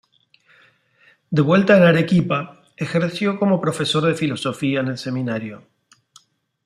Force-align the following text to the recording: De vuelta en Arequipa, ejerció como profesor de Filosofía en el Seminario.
De 1.29 1.43
vuelta 1.43 1.77
en 1.77 1.83
Arequipa, 1.83 2.63
ejerció 2.75 3.37
como 3.37 3.61
profesor 3.61 4.01
de 4.03 4.15
Filosofía 4.15 4.79
en 4.79 4.87
el 4.87 4.97
Seminario. 4.97 5.67